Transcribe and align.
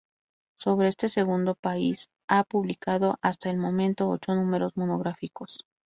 Sobre 0.59 0.87
este 0.87 1.09
segundo 1.09 1.53
país 1.53 2.09
ha 2.27 2.43
publicado 2.43 3.19
hasta 3.21 3.51
el 3.51 3.57
momento 3.57 4.09
ocho 4.09 4.33
números 4.33 4.75
monográficos. 4.75 5.67